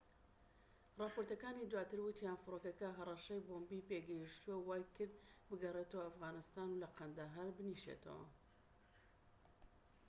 [1.01, 5.15] راپۆرتەکانی دواتر وتیان فرۆکەکە هەرەشەی بۆمبی پێگەشتووە و وای کرد
[5.49, 8.27] بگەڕێتەوە ئەفغانستان و لە قەندەهار بنیشێتەوە